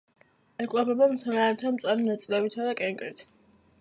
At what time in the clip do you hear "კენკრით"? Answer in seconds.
2.81-3.23